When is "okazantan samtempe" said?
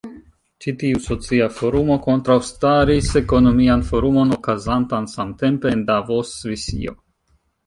4.39-5.75